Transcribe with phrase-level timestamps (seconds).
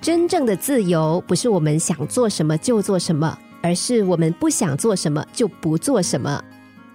[0.00, 6.42] 真正的自由不是我们想做什么就做什么，而是我们不想做什么就不做什么。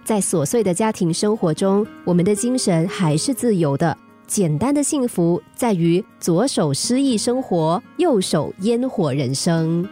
[0.04, 3.96] 在琐碎的家庭生活中，我们的精神还是自由的。
[4.26, 9.86] 简单的幸福在于左手诗意生活，右手烟火人生。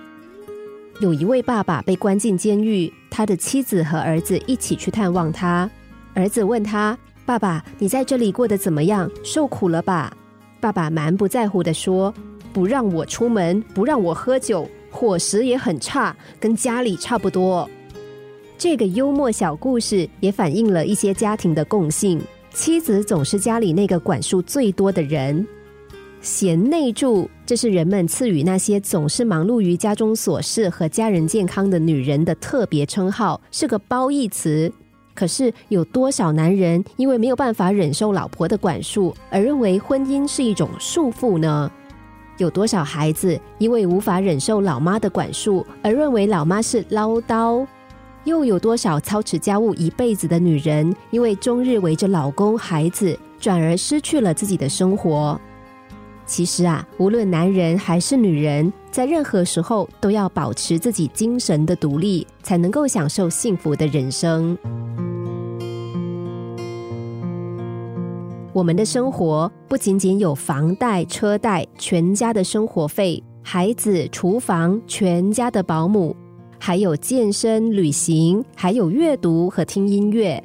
[1.01, 5.71] 有一位爸爸被关进监狱，他的妻子和儿子一起去探望他。
[6.15, 9.11] 儿子问他：“爸爸，你在这里过得怎么样？
[9.23, 10.15] 受苦了吧？”
[10.61, 12.13] 爸爸蛮不在乎的说。
[12.53, 17.69] 不让我出门，不让我喝酒，伙食也很差，跟家里差不多。
[18.59, 22.21] 这个幽默小故事也反映了一些家庭的共性：
[22.53, 25.45] 妻子总是家里那个管束最多的人。
[26.21, 34.73] 贤内助，这是人们赐予那些总是忙碌于家中琐事和家人健康的女人的特别称号，是个褒义词。
[35.15, 41.71] 可是，有多少男人因为没有办法忍受老婆的管束，而认为婚姻是一种束缚呢？
[42.43, 47.65] 有多少孩子因为无法忍受老妈的管束而认为老妈是唠叨？
[48.25, 55.41] 又有多少操持家务一辈子的女人因为终日围着老公孩子，转而失去了自己的生活？
[56.27, 64.59] 其实啊，无论男人还是女人，在任何时候都要保持自己精神的独立，才能够享受幸福的人生。
[68.53, 76.15] 我们的生活不仅仅有房贷、车贷、全家的生活费、孩子、厨房、全家的保姆，
[76.59, 80.43] 还有健身、旅行，还有阅读和听音乐。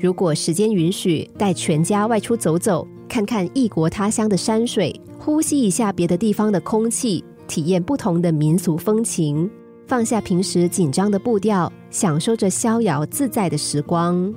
[0.00, 9.48] 如果时间允许，带全家外出走走，看看异国他乡的山水，呼吸一下别的地方的空气，体验不同的民俗风情，
[9.86, 14.34] 放下平时紧张的步调，享受着逍遥自在的时光。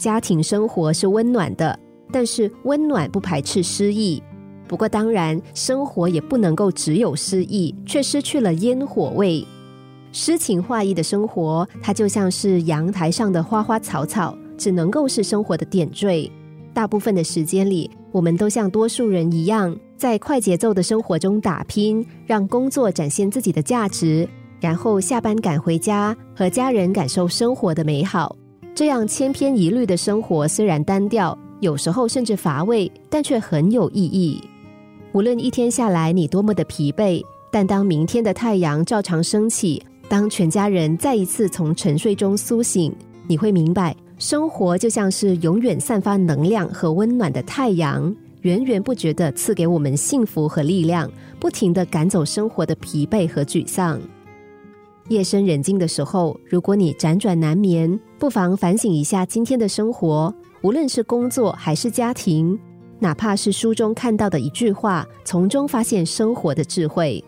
[0.00, 1.78] 家庭生活是温暖的，
[2.10, 4.22] 但是温暖不排斥诗意。
[4.66, 9.46] 不过，当然，生活也不能够只有诗意，却失去了烟火味。
[10.10, 16.32] 诗情画意的生活，它就像是阳台上的花花草草，只能够是生活的点缀。
[16.72, 24.26] 大部分的时间里，我们都像多数人一样，在快节奏的生活中打拼，让工作展现自己的价值，
[24.60, 28.34] 然后下班赶回家，和家人感受生活的美好。
[28.80, 34.42] 这样千篇一律的生活虽然单调，有时候甚至乏味，但却很有意义。
[35.12, 42.90] 无论一天下来你多么的疲惫，但当明天的太阳照常升起，当全家人再一次从沉睡中苏醒，
[43.28, 51.06] 你会明白，生活就像是永远散发能量和温暖的太阳，源源不绝的赐给我们幸福和力量，
[51.38, 54.00] 不停的赶走生活的疲惫和沮丧。
[55.10, 60.32] 夜深人静的时候，如果你辗转难眠，不妨反省一下今天的生活，
[60.62, 62.56] 无论是工作还是家庭，
[63.00, 67.22] 哪怕是书中看到的一句话，从中发现生活的智慧。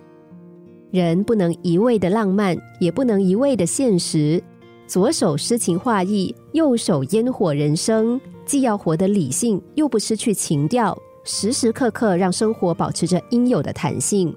[0.92, 4.40] 人不能一味的浪漫，也不能一味的现实。
[4.86, 14.32] 左手诗情画意，右手烟火人生，既要活得理性，又不失去情调，时时刻刻让生活保持着应有的弹性。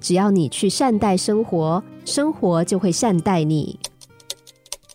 [0.00, 3.78] 只要你去善待生活，生活就会善待你。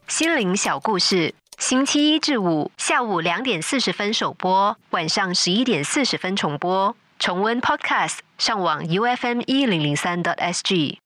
[0.08, 6.96] 心灵小故事，星期一至五下午两点四十分首播，晚上十一点四十分重播。
[7.20, 11.03] 重温 Podcast，上网 U F M 一零零三 t S G。